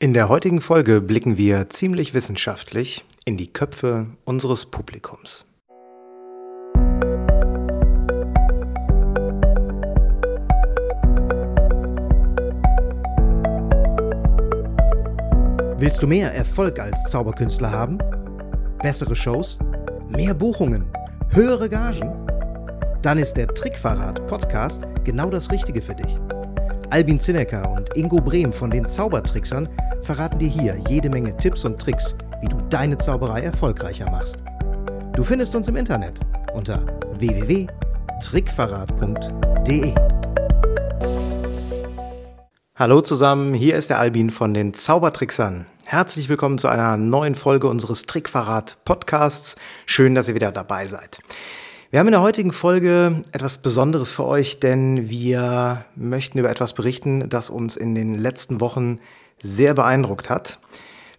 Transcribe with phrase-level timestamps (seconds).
[0.00, 5.44] In der heutigen Folge blicken wir ziemlich wissenschaftlich in die Köpfe unseres Publikums.
[15.78, 17.98] Willst du mehr Erfolg als Zauberkünstler haben?
[18.80, 19.58] Bessere Shows?
[20.08, 20.86] Mehr Buchungen?
[21.30, 22.14] Höhere Gagen?
[23.02, 26.16] Dann ist der Trickverrat Podcast genau das Richtige für dich.
[26.90, 29.68] Albin Zinecker und Ingo Brehm von den Zaubertricksern
[30.00, 34.42] verraten dir hier jede Menge Tipps und Tricks, wie du deine Zauberei erfolgreicher machst.
[35.12, 36.18] Du findest uns im Internet
[36.54, 36.80] unter
[37.18, 39.94] www.trickverrat.de.
[42.74, 45.66] Hallo zusammen, hier ist der Albin von den Zaubertricksern.
[45.84, 49.56] Herzlich willkommen zu einer neuen Folge unseres Trickverrat Podcasts.
[49.84, 51.20] Schön, dass ihr wieder dabei seid.
[51.90, 56.74] Wir haben in der heutigen Folge etwas Besonderes für euch, denn wir möchten über etwas
[56.74, 59.00] berichten, das uns in den letzten Wochen
[59.42, 60.58] sehr beeindruckt hat.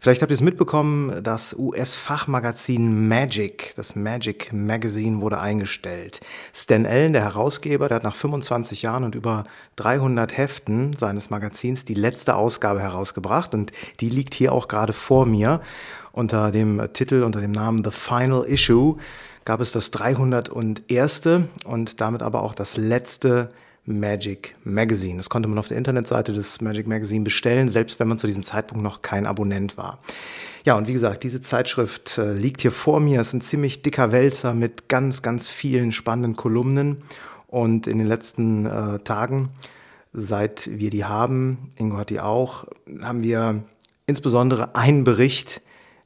[0.01, 6.21] Vielleicht habt ihr es mitbekommen, das US-Fachmagazin Magic, das Magic Magazine wurde eingestellt.
[6.53, 9.43] Stan Allen, der Herausgeber, der hat nach 25 Jahren und über
[9.75, 15.25] 300 Heften seines Magazins die letzte Ausgabe herausgebracht und die liegt hier auch gerade vor
[15.25, 15.59] mir
[16.13, 18.95] unter dem Titel, unter dem Namen The Final Issue
[19.43, 21.27] gab es das 301.
[21.65, 23.51] und damit aber auch das letzte
[23.89, 25.17] Magic Magazine.
[25.17, 28.43] Das konnte man auf der Internetseite des Magic Magazine bestellen, selbst wenn man zu diesem
[28.43, 29.99] Zeitpunkt noch kein Abonnent war.
[30.63, 33.19] Ja, und wie gesagt, diese Zeitschrift äh, liegt hier vor mir.
[33.19, 37.03] Es ist ein ziemlich dicker Wälzer mit ganz, ganz vielen spannenden Kolumnen.
[37.47, 39.49] Und in den letzten äh, Tagen,
[40.13, 42.65] seit wir die haben, Ingo hat die auch,
[43.01, 43.63] haben wir
[44.05, 45.61] insbesondere einen Bericht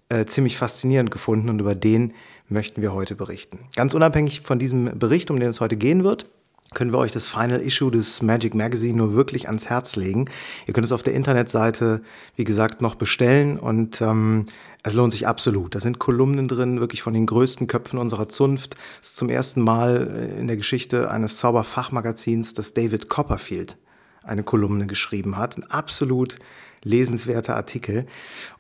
[0.10, 2.14] äh, ziemlich faszinierend gefunden und über den
[2.48, 3.60] möchten wir heute berichten.
[3.76, 6.30] Ganz unabhängig von diesem Bericht, um den es heute gehen wird,
[6.74, 10.26] können wir euch das Final Issue des Magic Magazine nur wirklich ans Herz legen.
[10.68, 12.02] Ihr könnt es auf der Internetseite,
[12.36, 14.46] wie gesagt, noch bestellen und ähm,
[14.84, 15.76] es lohnt sich absolut.
[15.76, 18.76] Da sind Kolumnen drin, wirklich von den größten Köpfen unserer Zunft.
[19.02, 23.78] Es ist zum ersten Mal in der Geschichte eines Zauberfachmagazins, dass David Copperfield
[24.24, 25.58] eine Kolumne geschrieben hat.
[25.58, 26.40] Ein absolut
[26.84, 28.06] lesenswerter Artikel.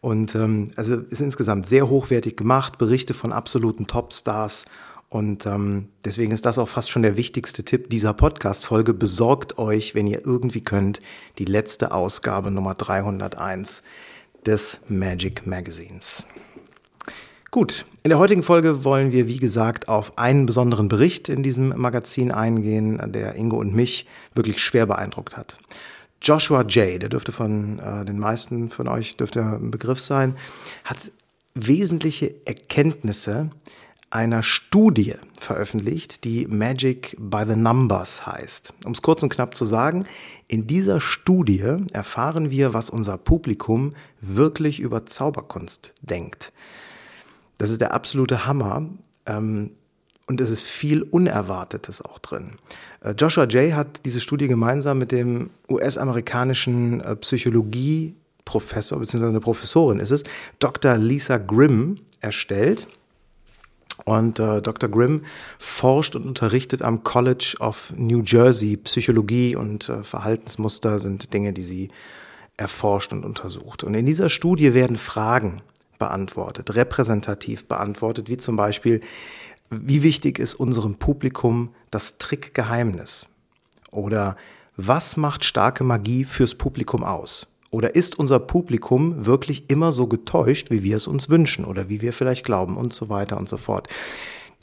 [0.01, 4.65] Und ähm, also ist insgesamt sehr hochwertig gemacht, Berichte von absoluten Topstars.
[5.13, 8.95] Und ähm, deswegen ist das auch fast schon der wichtigste Tipp dieser Podcast-Folge.
[8.95, 11.01] Besorgt euch, wenn ihr irgendwie könnt,
[11.37, 13.83] die letzte Ausgabe Nummer 301
[14.43, 16.25] des Magic Magazines.
[17.51, 21.79] Gut, in der heutigen Folge wollen wir, wie gesagt, auf einen besonderen Bericht in diesem
[21.79, 25.59] Magazin eingehen, der Ingo und mich wirklich schwer beeindruckt hat.
[26.23, 30.35] Joshua Jay, der dürfte von äh, den meisten von euch dürfte ein Begriff sein,
[30.85, 31.11] hat
[31.53, 33.51] wesentliche Erkenntnisse
[34.13, 38.71] einer Studie veröffentlicht, die Magic by the Numbers heißt.
[38.85, 40.05] Um es kurz und knapp zu sagen,
[40.47, 46.53] in dieser Studie erfahren wir, was unser Publikum wirklich über Zauberkunst denkt.
[47.57, 48.87] Das ist der absolute Hammer.
[49.25, 49.71] Ähm,
[50.27, 52.53] und es ist viel Unerwartetes auch drin.
[53.01, 59.99] Äh, Joshua Jay hat diese Studie gemeinsam mit dem US-amerikanischen äh, Psychologie-Professor, beziehungsweise eine Professorin
[59.99, 60.23] ist es,
[60.59, 60.97] Dr.
[60.97, 62.87] Lisa Grimm erstellt.
[64.05, 64.89] Und äh, Dr.
[64.89, 65.23] Grimm
[65.59, 68.77] forscht und unterrichtet am College of New Jersey.
[68.77, 71.89] Psychologie und äh, Verhaltensmuster sind Dinge, die sie
[72.57, 73.83] erforscht und untersucht.
[73.83, 75.61] Und in dieser Studie werden Fragen
[75.99, 79.01] beantwortet, repräsentativ beantwortet, wie zum Beispiel,
[79.69, 83.27] wie wichtig ist unserem Publikum das Trickgeheimnis?
[83.91, 84.35] Oder
[84.75, 87.47] was macht starke Magie fürs Publikum aus?
[87.73, 92.03] Oder ist unser Publikum wirklich immer so getäuscht, wie wir es uns wünschen oder wie
[92.03, 93.87] wir vielleicht glauben und so weiter und so fort?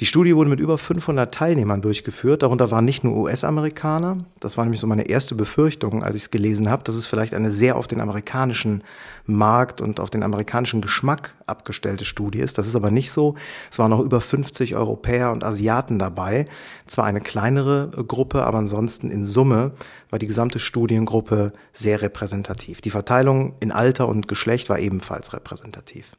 [0.01, 2.43] Die Studie wurde mit über 500 Teilnehmern durchgeführt.
[2.43, 4.25] Darunter waren nicht nur US-Amerikaner.
[4.41, 7.35] Das war nämlich so meine erste Befürchtung, als ich es gelesen habe, dass es vielleicht
[7.35, 8.83] eine sehr auf den amerikanischen
[9.27, 12.57] Markt und auf den amerikanischen Geschmack abgestellte Studie ist.
[12.57, 13.35] Das ist aber nicht so.
[13.71, 16.47] Es waren noch über 50 Europäer und Asiaten dabei.
[16.87, 19.73] Zwar eine kleinere Gruppe, aber ansonsten in Summe
[20.09, 22.81] war die gesamte Studiengruppe sehr repräsentativ.
[22.81, 26.13] Die Verteilung in Alter und Geschlecht war ebenfalls repräsentativ.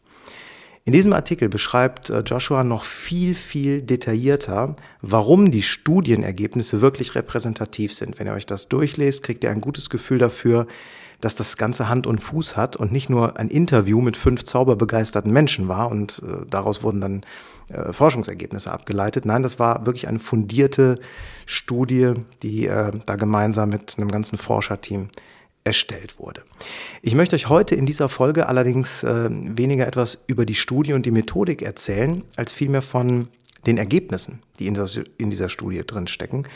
[0.84, 7.94] In diesem Artikel beschreibt äh, Joshua noch viel, viel detaillierter, warum die Studienergebnisse wirklich repräsentativ
[7.94, 8.18] sind.
[8.18, 10.66] Wenn ihr euch das durchlest, kriegt ihr ein gutes Gefühl dafür,
[11.20, 15.32] dass das Ganze Hand und Fuß hat und nicht nur ein Interview mit fünf zauberbegeisterten
[15.32, 17.26] Menschen war und äh, daraus wurden dann
[17.70, 19.26] äh, Forschungsergebnisse abgeleitet.
[19.26, 21.00] Nein, das war wirklich eine fundierte
[21.46, 25.10] Studie, die äh, da gemeinsam mit einem ganzen Forscherteam
[25.64, 26.44] erstellt wurde.
[27.02, 31.06] Ich möchte euch heute in dieser Folge allerdings äh, weniger etwas über die Studie und
[31.06, 33.28] die Methodik erzählen, als vielmehr von
[33.66, 36.48] den Ergebnissen, die in, das, in dieser Studie drin stecken.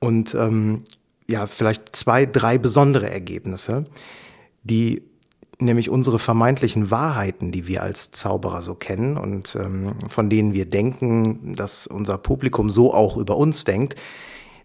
[0.00, 0.82] Und ähm,
[1.28, 3.86] ja, vielleicht zwei, drei besondere Ergebnisse,
[4.64, 5.02] die
[5.60, 10.66] nämlich unsere vermeintlichen Wahrheiten, die wir als Zauberer so kennen und ähm, von denen wir
[10.66, 13.94] denken, dass unser Publikum so auch über uns denkt,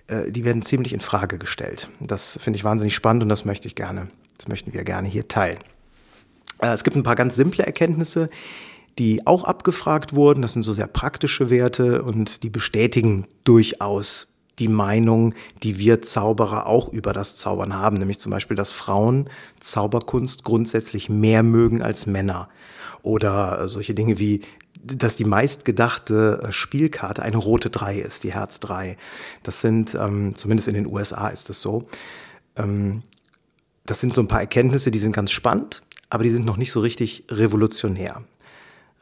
[0.07, 1.89] die werden ziemlich in Frage gestellt.
[1.99, 4.07] Das finde ich wahnsinnig spannend und das möchte ich gerne,
[4.37, 5.57] das möchten wir gerne hier teilen.
[6.61, 8.29] Äh, es gibt ein paar ganz simple Erkenntnisse,
[8.97, 10.41] die auch abgefragt wurden.
[10.41, 14.27] Das sind so sehr praktische Werte und die bestätigen durchaus
[14.59, 19.29] die Meinung, die wir Zauberer auch über das Zaubern haben, nämlich zum Beispiel, dass Frauen
[19.59, 22.47] Zauberkunst grundsätzlich mehr mögen als Männer.
[23.01, 24.41] Oder äh, solche Dinge wie,
[24.85, 28.97] dass die meistgedachte äh, Spielkarte eine rote 3 ist, die Herz 3.
[29.43, 31.87] Das sind, ähm, zumindest in den USA ist das so.
[32.55, 33.03] Ähm,
[33.85, 36.71] das sind so ein paar Erkenntnisse, die sind ganz spannend, aber die sind noch nicht
[36.71, 38.23] so richtig revolutionär.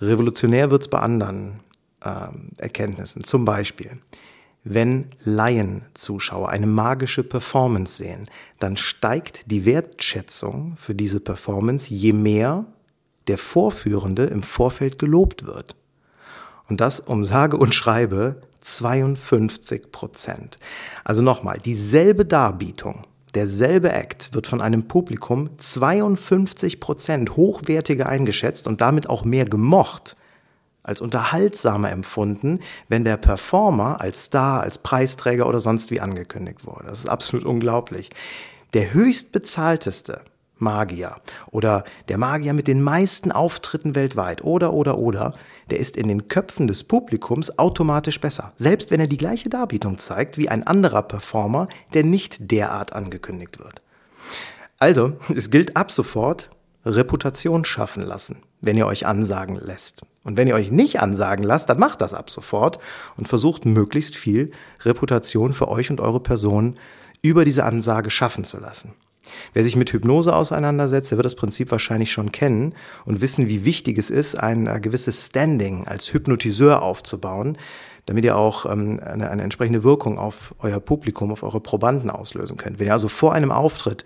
[0.02, 1.60] Revolutionär wird es bei anderen
[2.04, 3.24] ähm, Erkenntnissen.
[3.24, 4.00] Zum Beispiel,
[4.64, 8.24] wenn Laienzuschauer eine magische Performance sehen,
[8.60, 12.66] dann steigt die Wertschätzung für diese Performance, je mehr
[13.28, 15.76] der Vorführende im Vorfeld gelobt wird.
[16.70, 20.58] Und das um sage und schreibe 52 Prozent.
[21.04, 23.06] Also nochmal, dieselbe Darbietung,
[23.36, 30.16] derselbe Act wird von einem Publikum 52 Prozent hochwertiger eingeschätzt und damit auch mehr gemocht
[30.84, 32.60] als unterhaltsamer empfunden,
[32.90, 36.88] wenn der Performer als Star, als Preisträger oder sonst wie angekündigt wurde.
[36.88, 38.10] Das ist absolut unglaublich.
[38.74, 40.22] Der höchstbezahlteste
[40.64, 41.16] Magier
[41.52, 45.34] oder der Magier mit den meisten Auftritten weltweit oder oder oder,
[45.70, 50.00] der ist in den Köpfen des Publikums automatisch besser, selbst wenn er die gleiche Darbietung
[50.00, 53.82] zeigt wie ein anderer Performer, der nicht derart angekündigt wird.
[54.80, 56.50] Also, es gilt ab sofort
[56.86, 60.02] Reputation schaffen lassen, wenn ihr euch ansagen lässt.
[60.24, 62.80] Und wenn ihr euch nicht ansagen lasst, dann macht das ab sofort
[63.16, 64.52] und versucht möglichst viel
[64.82, 66.76] Reputation für euch und eure Person
[67.22, 68.94] über diese Ansage schaffen zu lassen.
[69.54, 72.76] Wer sich mit Hypnose auseinandersetzt, der wird das Prinzip wahrscheinlich schon kennen
[73.06, 77.58] und wissen, wie wichtig es ist, ein äh, gewisses Standing als Hypnotiseur aufzubauen,
[78.06, 82.58] damit ihr auch ähm, eine, eine entsprechende Wirkung auf euer Publikum, auf eure Probanden auslösen
[82.58, 82.80] könnt.
[82.80, 84.04] Wenn ihr also vor einem Auftritt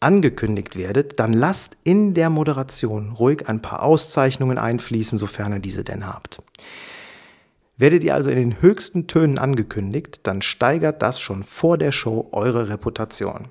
[0.00, 5.82] angekündigt werdet, dann lasst in der Moderation ruhig ein paar Auszeichnungen einfließen, sofern ihr diese
[5.82, 6.42] denn habt.
[7.76, 12.28] Werdet ihr also in den höchsten Tönen angekündigt, dann steigert das schon vor der Show
[12.30, 13.48] eure Reputation.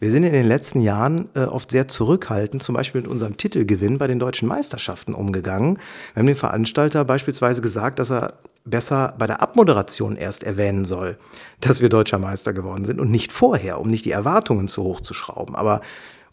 [0.00, 3.98] Wir sind in den letzten Jahren äh, oft sehr zurückhaltend, zum Beispiel mit unserem Titelgewinn
[3.98, 5.76] bei den deutschen Meisterschaften umgegangen.
[6.14, 8.32] Wir haben dem Veranstalter beispielsweise gesagt, dass er
[8.64, 11.18] besser bei der Abmoderation erst erwähnen soll,
[11.60, 15.02] dass wir deutscher Meister geworden sind und nicht vorher, um nicht die Erwartungen zu hoch
[15.02, 15.54] zu schrauben.
[15.54, 15.82] Aber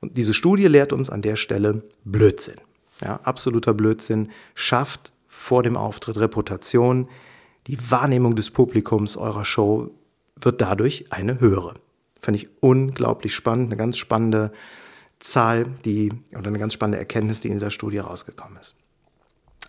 [0.02, 2.62] diese Studie lehrt uns an der Stelle Blödsinn.
[3.04, 4.30] Ja, absoluter Blödsinn.
[4.56, 7.10] Schafft vor dem Auftritt Reputation.
[7.68, 9.92] Die Wahrnehmung des Publikums eurer Show
[10.40, 11.74] wird dadurch eine höhere.
[12.22, 14.52] Fand ich unglaublich spannend, eine ganz spannende
[15.20, 18.76] Zahl, die oder eine ganz spannende Erkenntnis, die in dieser Studie rausgekommen ist.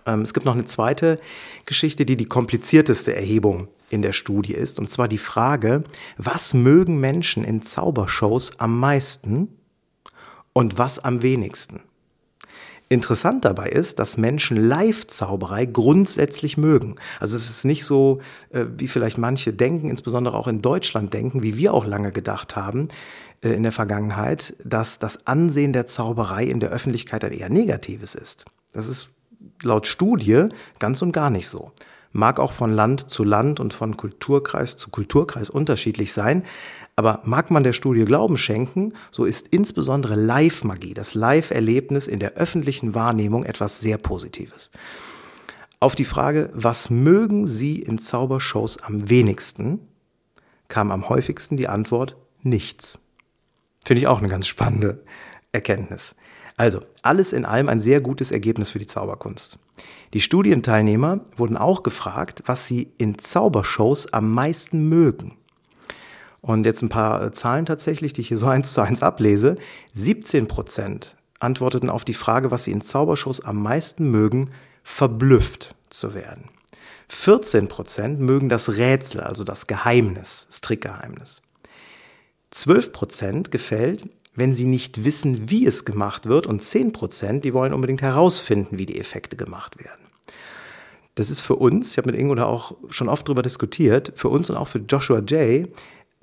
[0.07, 1.21] Ähm, es gibt noch eine zweite
[1.67, 5.85] Geschichte, die die komplizierteste Erhebung in der Studie ist, und zwar die Frage,
[6.17, 9.49] was mögen Menschen in Zaubershows am meisten
[10.53, 11.83] und was am wenigsten?
[12.91, 16.97] Interessant dabei ist, dass Menschen Live-Zauberei grundsätzlich mögen.
[17.21, 18.21] Also es ist nicht so,
[18.51, 22.57] äh, wie vielleicht manche denken, insbesondere auch in Deutschland denken, wie wir auch lange gedacht
[22.57, 22.89] haben
[23.43, 28.15] äh, in der Vergangenheit, dass das Ansehen der Zauberei in der Öffentlichkeit ein eher negatives
[28.15, 28.47] ist.
[28.73, 29.11] Das ist
[29.63, 30.47] laut Studie
[30.79, 31.73] ganz und gar nicht so.
[32.13, 36.43] Mag auch von Land zu Land und von Kulturkreis zu Kulturkreis unterschiedlich sein,
[36.99, 42.33] aber mag man der Studie Glauben schenken, so ist insbesondere Live-Magie, das Live-Erlebnis in der
[42.33, 44.69] öffentlichen Wahrnehmung etwas sehr Positives.
[45.79, 49.79] Auf die Frage, was mögen Sie in Zaubershows am wenigsten,
[50.67, 52.99] kam am häufigsten die Antwort nichts.
[53.87, 55.05] Finde ich auch eine ganz spannende
[55.53, 56.17] Erkenntnis.
[56.57, 59.61] Also, alles in allem ein sehr gutes Ergebnis für die Zauberkunst.
[60.15, 65.39] Die Studienteilnehmer wurden auch gefragt, was sie in Zaubershows am meisten mögen.
[66.49, 69.57] Und jetzt ein paar äh, Zahlen tatsächlich, die ich hier so eins zu eins ablese.
[69.93, 74.49] 17 Prozent antworteten auf die Frage, was sie in Zaubershows am meisten mögen,
[74.83, 76.49] verblüfft zu werden.
[77.11, 81.43] 14 Prozent mögen das Rätsel, also das Geheimnis, das Trickgeheimnis.
[82.51, 86.47] 12 Prozent gefällt, wenn sie nicht wissen, wie es gemacht wird.
[86.47, 90.01] Und 10 Prozent, die wollen unbedingt herausfinden, wie die Effekte gemacht werden.
[91.15, 94.29] Das ist für uns, ich habe mit Ingo da auch schon oft drüber diskutiert, für
[94.29, 95.67] uns und auch für Joshua Jay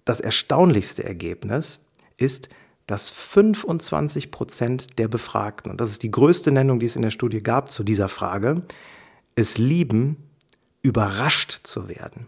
[0.06, 1.80] das erstaunlichste Ergebnis
[2.18, 2.50] ist,
[2.88, 7.12] dass 25 Prozent der Befragten, und das ist die größte Nennung, die es in der
[7.12, 8.62] Studie gab zu dieser Frage,
[9.36, 10.18] es lieben,
[10.82, 12.28] überrascht zu werden.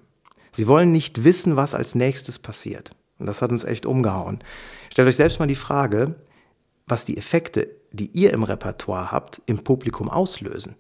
[0.52, 2.92] Sie wollen nicht wissen, was als nächstes passiert.
[3.20, 4.44] Und das hat uns echt umgehauen.
[4.92, 6.16] Stellt euch selbst mal die Frage,
[6.88, 10.76] was die Effekte die ihr im Repertoire habt, im Publikum auslösen.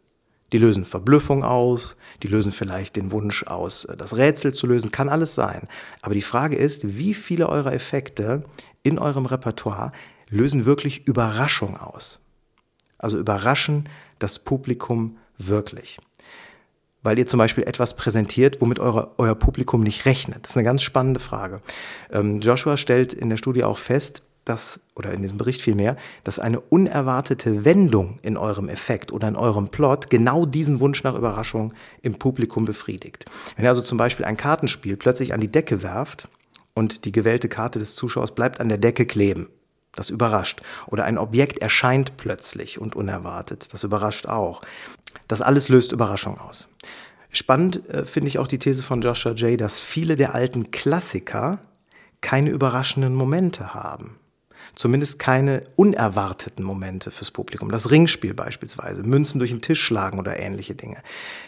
[0.53, 5.09] Die lösen Verblüffung aus, die lösen vielleicht den Wunsch aus, das Rätsel zu lösen, kann
[5.09, 5.67] alles sein.
[6.01, 8.43] Aber die Frage ist, wie viele eurer Effekte
[8.83, 9.91] in eurem Repertoire
[10.29, 12.21] lösen wirklich Überraschung aus?
[12.97, 13.89] Also überraschen
[14.19, 15.99] das Publikum wirklich.
[17.03, 20.43] Weil ihr zum Beispiel etwas präsentiert, womit eure, euer Publikum nicht rechnet.
[20.43, 21.61] Das ist eine ganz spannende Frage.
[22.11, 26.39] Ähm, Joshua stellt in der Studie auch fest, dass, oder in diesem Bericht vielmehr, dass
[26.39, 31.73] eine unerwartete Wendung in eurem Effekt oder in eurem Plot genau diesen Wunsch nach Überraschung
[32.01, 33.25] im Publikum befriedigt.
[33.55, 36.29] Wenn ihr also zum Beispiel ein Kartenspiel plötzlich an die Decke werft
[36.73, 39.49] und die gewählte Karte des Zuschauers bleibt an der Decke kleben,
[39.93, 40.61] das überrascht.
[40.87, 44.61] Oder ein Objekt erscheint plötzlich und unerwartet, das überrascht auch.
[45.27, 46.67] Das alles löst Überraschung aus.
[47.29, 51.59] Spannend äh, finde ich auch die These von Joshua Jay, dass viele der alten Klassiker
[52.21, 54.17] keine überraschenden Momente haben.
[54.77, 57.71] Zumindest keine unerwarteten Momente fürs Publikum.
[57.71, 60.97] Das Ringspiel beispielsweise, Münzen durch den Tisch schlagen oder ähnliche Dinge.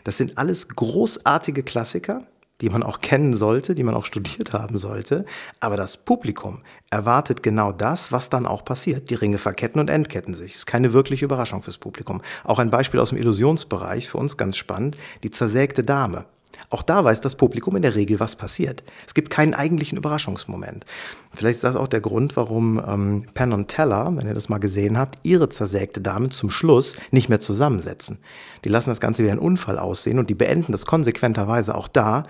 [0.03, 2.25] Das sind alles großartige Klassiker,
[2.62, 5.25] die man auch kennen sollte, die man auch studiert haben sollte.
[5.59, 9.12] Aber das Publikum erwartet genau das, was dann auch passiert.
[9.12, 10.55] Die Ringe verketten und entketten sich.
[10.55, 12.24] Ist keine wirkliche Überraschung fürs Publikum.
[12.43, 16.25] Auch ein Beispiel aus dem Illusionsbereich, für uns ganz spannend, die zersägte Dame.
[16.70, 18.84] Auch da weiß das Publikum in der Regel, was passiert.
[19.08, 20.86] Es gibt keinen eigentlichen Überraschungsmoment.
[21.34, 24.60] Vielleicht ist das auch der Grund, warum ähm, Penn und Teller, wenn ihr das mal
[24.60, 28.20] gesehen habt, ihre zersägte Dame zum Schluss nicht mehr zusammensetzen.
[28.65, 32.24] Die lassen das Ganze wie ein Unfall aussehen und die beenden das konsequenterweise auch da,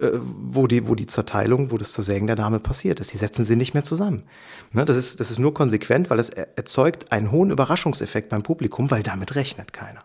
[0.00, 3.12] äh, wo, die, wo die Zerteilung, wo das Zersägen der Dame passiert ist.
[3.12, 4.24] Die setzen sie nicht mehr zusammen.
[4.72, 8.90] Ne, das, ist, das ist nur konsequent, weil es erzeugt einen hohen Überraschungseffekt beim Publikum,
[8.90, 10.04] weil damit rechnet keiner.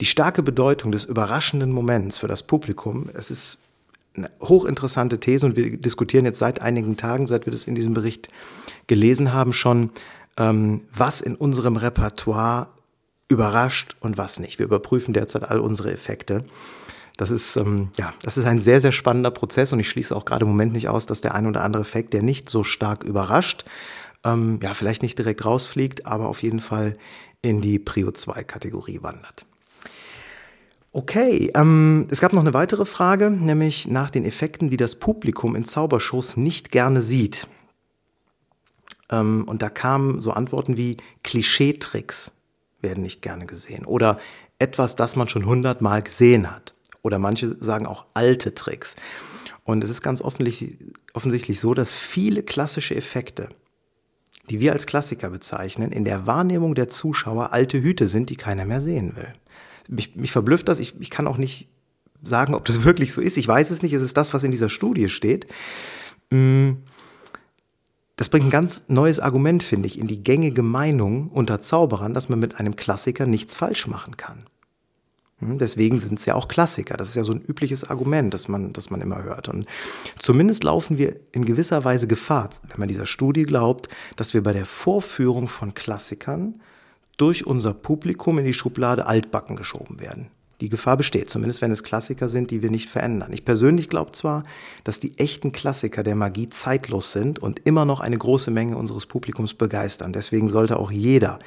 [0.00, 3.58] Die starke Bedeutung des überraschenden Moments für das Publikum, es ist
[4.16, 7.94] eine hochinteressante These und wir diskutieren jetzt seit einigen Tagen, seit wir das in diesem
[7.94, 8.28] Bericht
[8.86, 9.90] gelesen haben, schon,
[10.38, 12.68] ähm, was in unserem Repertoire
[13.28, 14.58] überrascht und was nicht.
[14.58, 16.44] Wir überprüfen derzeit all unsere Effekte.
[17.16, 20.24] Das ist, ähm, ja, das ist ein sehr, sehr spannender Prozess und ich schließe auch
[20.24, 23.04] gerade im Moment nicht aus, dass der ein oder andere Effekt, der nicht so stark
[23.04, 23.64] überrascht,
[24.24, 26.96] ähm, ja, vielleicht nicht direkt rausfliegt, aber auf jeden Fall
[27.42, 29.46] in die Prio 2 Kategorie wandert.
[30.96, 35.54] Okay, ähm, es gab noch eine weitere Frage, nämlich nach den Effekten, die das Publikum
[35.54, 37.48] in Zaubershows nicht gerne sieht.
[39.10, 42.32] Ähm, und da kamen so Antworten wie Klischeetricks
[42.80, 44.18] werden nicht gerne gesehen oder
[44.58, 46.72] etwas, das man schon hundertmal gesehen hat.
[47.02, 48.96] Oder manche sagen auch alte Tricks.
[49.64, 53.50] Und es ist ganz offensichtlich so, dass viele klassische Effekte,
[54.48, 58.64] die wir als Klassiker bezeichnen, in der Wahrnehmung der Zuschauer alte Hüte sind, die keiner
[58.64, 59.34] mehr sehen will
[59.88, 60.80] mich, mich verblüfft das.
[60.80, 61.68] Ich, ich kann auch nicht
[62.22, 63.36] sagen, ob das wirklich so ist.
[63.36, 63.92] Ich weiß es nicht.
[63.92, 65.46] Es ist das, was in dieser Studie steht.
[66.30, 66.72] Mm,
[68.16, 72.28] das bringt ein ganz neues Argument, finde ich, in die gängige Meinung unter Zauberern, dass
[72.28, 74.46] man mit einem Klassiker nichts falsch machen kann.
[75.38, 76.96] Hm, deswegen sind es ja auch Klassiker.
[76.96, 79.48] Das ist ja so ein übliches Argument, das man, das man immer hört.
[79.48, 79.66] Und
[80.18, 84.54] zumindest laufen wir in gewisser Weise Gefahr, wenn man dieser Studie glaubt, dass wir bei
[84.54, 86.60] der Vorführung von Klassikern
[87.16, 90.28] durch unser Publikum in die Schublade altbacken geschoben werden.
[90.60, 93.32] Die Gefahr besteht, zumindest wenn es Klassiker sind, die wir nicht verändern.
[93.32, 94.42] Ich persönlich glaube zwar,
[94.84, 99.04] dass die echten Klassiker der Magie zeitlos sind und immer noch eine große Menge unseres
[99.04, 100.14] Publikums begeistern.
[100.14, 101.40] Deswegen sollte auch jeder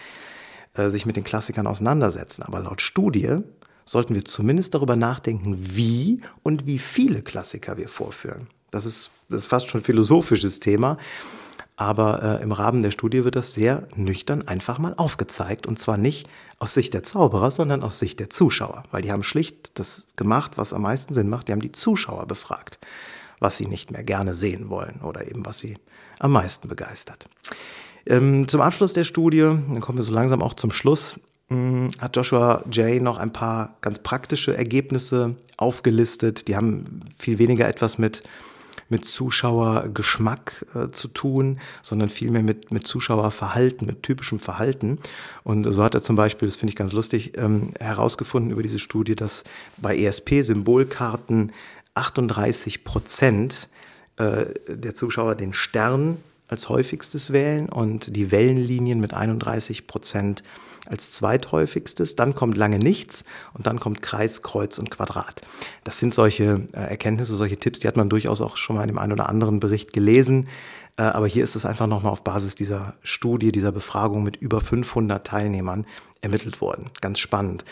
[0.76, 2.44] äh, sich mit den Klassikern auseinandersetzen.
[2.44, 3.40] Aber laut Studie
[3.84, 8.48] sollten wir zumindest darüber nachdenken, wie und wie viele Klassiker wir vorführen.
[8.70, 10.98] Das ist, das ist fast schon ein philosophisches Thema.
[11.80, 15.66] Aber äh, im Rahmen der Studie wird das sehr nüchtern einfach mal aufgezeigt.
[15.66, 16.28] Und zwar nicht
[16.60, 18.84] aus Sicht der Zauberer, sondern aus Sicht der Zuschauer.
[18.92, 21.48] Weil die haben schlicht das gemacht, was am meisten Sinn macht.
[21.48, 22.80] Die haben die Zuschauer befragt,
[23.40, 25.78] was sie nicht mehr gerne sehen wollen oder eben was sie
[26.20, 27.30] am meisten begeistert.
[28.06, 31.18] Ähm, zum Abschluss der Studie, dann kommen wir so langsam auch zum Schluss,
[31.48, 36.50] mh, hm, hat Joshua Jay noch ein paar ganz praktische Ergebnisse aufgelistet.
[36.50, 38.22] Die haben viel weniger etwas mit
[38.90, 45.00] mit Zuschauergeschmack äh, zu tun, sondern vielmehr mit, mit Zuschauerverhalten, mit typischem Verhalten.
[45.44, 48.80] Und so hat er zum Beispiel, das finde ich ganz lustig, ähm, herausgefunden über diese
[48.80, 49.44] Studie, dass
[49.78, 51.52] bei ESP-Symbolkarten
[51.94, 53.70] 38 Prozent
[54.18, 56.18] äh, der Zuschauer den Stern
[56.50, 60.44] als häufigstes wählen und die Wellenlinien mit 31 Prozent
[60.88, 62.16] als zweithäufigstes.
[62.16, 65.42] Dann kommt lange nichts und dann kommt Kreis, Kreuz und Quadrat.
[65.84, 68.88] Das sind solche äh, Erkenntnisse, solche Tipps, die hat man durchaus auch schon mal in
[68.88, 70.48] dem einen oder anderen Bericht gelesen.
[70.98, 74.60] Äh, aber hier ist es einfach nochmal auf Basis dieser Studie, dieser Befragung mit über
[74.60, 75.86] 500 Teilnehmern
[76.22, 76.90] ermittelt worden.
[77.02, 77.64] Ganz spannend.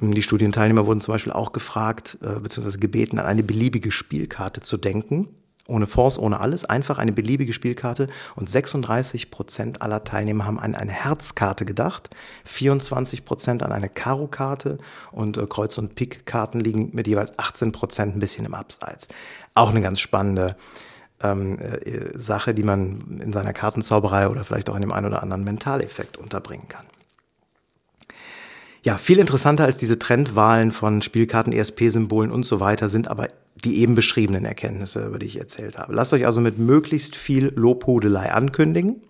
[0.00, 4.76] Die Studienteilnehmer wurden zum Beispiel auch gefragt, äh, beziehungsweise gebeten, an eine beliebige Spielkarte zu
[4.76, 5.28] denken
[5.68, 10.74] Ohne Force, ohne alles, einfach eine beliebige Spielkarte und 36 Prozent aller Teilnehmer haben an
[10.74, 12.08] eine Herzkarte gedacht,
[12.46, 14.78] 24 Prozent an eine Karo-Karte
[15.12, 19.08] und äh, Kreuz- und Pik-Karten liegen mit jeweils 18 Prozent ein bisschen im Abseits.
[19.54, 20.56] Auch eine ganz spannende
[21.22, 25.22] ähm, äh, Sache, die man in seiner Kartenzauberei oder vielleicht auch in dem einen oder
[25.22, 26.86] anderen Mentaleffekt unterbringen kann.
[28.84, 33.28] Ja, viel interessanter als diese Trendwahlen von Spielkarten, ESP-Symbolen und so weiter sind aber
[33.64, 35.94] die eben beschriebenen Erkenntnisse, über die ich erzählt habe.
[35.94, 39.02] Lasst euch also mit möglichst viel Lobhudelei ankündigen.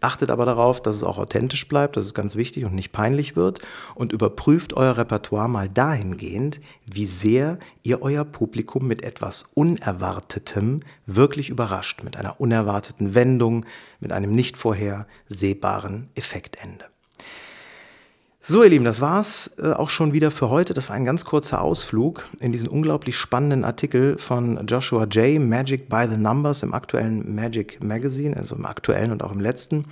[0.00, 3.34] Achtet aber darauf, dass es auch authentisch bleibt, das ist ganz wichtig und nicht peinlich
[3.34, 3.58] wird.
[3.96, 6.60] Und überprüft euer Repertoire mal dahingehend,
[6.92, 13.66] wie sehr ihr euer Publikum mit etwas Unerwartetem wirklich überrascht, mit einer unerwarteten Wendung,
[13.98, 16.84] mit einem nicht vorhersehbaren Effektende.
[18.40, 20.72] So, ihr Lieben, das war's äh, auch schon wieder für heute.
[20.72, 25.40] Das war ein ganz kurzer Ausflug in diesen unglaublich spannenden Artikel von Joshua J.
[25.40, 29.86] Magic by the Numbers im aktuellen Magic Magazine, also im aktuellen und auch im letzten.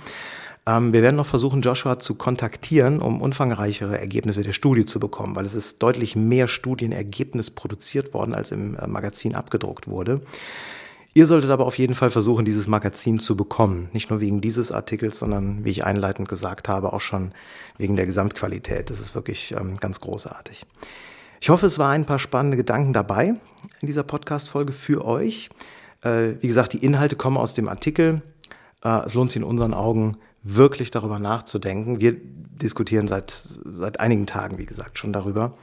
[0.65, 5.35] Ähm, wir werden noch versuchen, Joshua zu kontaktieren, um umfangreichere Ergebnisse der Studie zu bekommen,
[5.35, 10.21] weil es ist deutlich mehr Studienergebnis produziert worden, als im äh, Magazin abgedruckt wurde.
[11.17, 13.89] Ihr solltet aber auf jeden Fall versuchen, dieses Magazin zu bekommen.
[13.91, 17.31] Nicht nur wegen dieses Artikels, sondern, wie ich einleitend gesagt habe, auch schon
[17.79, 18.91] wegen der Gesamtqualität.
[18.91, 20.67] Das ist wirklich ähm, ganz großartig.
[21.41, 23.29] Ich hoffe, es waren ein paar spannende Gedanken dabei
[23.81, 25.49] in dieser Podcast-Folge für euch.
[26.03, 28.21] Äh, wie gesagt, die Inhalte kommen aus dem Artikel.
[28.83, 31.99] Äh, es lohnt sich in unseren Augen wirklich darüber nachzudenken.
[31.99, 33.31] Wir diskutieren seit,
[33.65, 35.57] seit einigen Tagen, wie gesagt, schon darüber.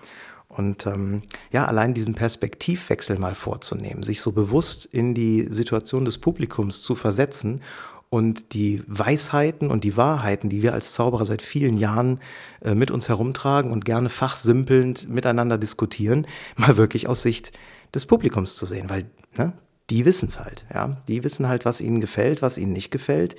[0.57, 6.19] Und ähm, ja, allein diesen Perspektivwechsel mal vorzunehmen, sich so bewusst in die Situation des
[6.19, 7.61] Publikums zu versetzen
[8.09, 12.21] und die Weisheiten und die Wahrheiten, die wir als Zauberer seit vielen Jahren
[12.63, 17.53] äh, mit uns herumtragen und gerne fachsimpelnd miteinander diskutieren, mal wirklich aus Sicht
[17.93, 19.07] des Publikums zu sehen, weil
[19.37, 19.53] ne,
[19.91, 23.37] die wissen es halt, ja, die wissen halt, was ihnen gefällt, was ihnen nicht gefällt.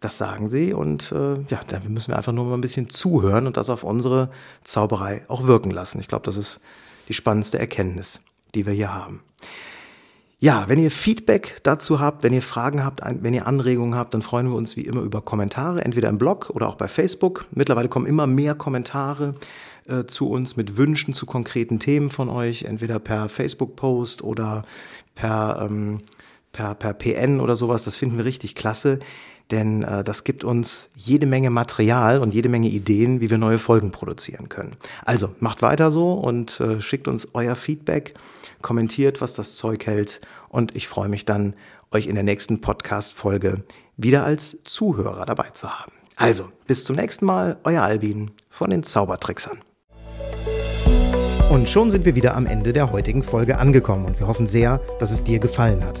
[0.00, 3.46] Das sagen sie und äh, ja, da müssen wir einfach nur mal ein bisschen zuhören
[3.46, 4.30] und das auf unsere
[4.64, 6.00] Zauberei auch wirken lassen.
[6.00, 6.60] Ich glaube, das ist
[7.08, 8.20] die spannendste Erkenntnis,
[8.54, 9.22] die wir hier haben.
[10.42, 14.22] Ja, wenn ihr Feedback dazu habt, wenn ihr Fragen habt, wenn ihr Anregungen habt, dann
[14.22, 17.44] freuen wir uns wie immer über Kommentare, entweder im Blog oder auch bei Facebook.
[17.50, 19.34] Mittlerweile kommen immer mehr Kommentare
[19.86, 24.62] äh, zu uns mit Wünschen zu konkreten Themen von euch, entweder per Facebook-Post oder
[25.14, 26.00] per, ähm,
[26.52, 27.84] per, per PN oder sowas.
[27.84, 28.98] Das finden wir richtig klasse
[29.50, 33.58] denn äh, das gibt uns jede Menge Material und jede Menge Ideen, wie wir neue
[33.58, 34.76] Folgen produzieren können.
[35.04, 38.14] Also macht weiter so und äh, schickt uns euer Feedback,
[38.62, 41.54] kommentiert, was das Zeug hält und ich freue mich dann,
[41.92, 43.64] euch in der nächsten Podcast-Folge
[43.96, 45.92] wieder als Zuhörer dabei zu haben.
[46.16, 49.58] Also, bis zum nächsten Mal, euer Albin von den Zaubertricksern.
[51.50, 54.78] Und schon sind wir wieder am Ende der heutigen Folge angekommen und wir hoffen sehr,
[55.00, 56.00] dass es dir gefallen hat.